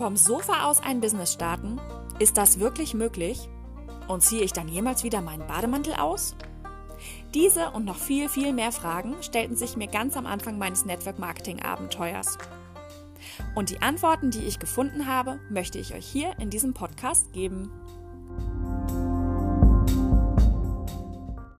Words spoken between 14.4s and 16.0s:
ich gefunden habe, möchte ich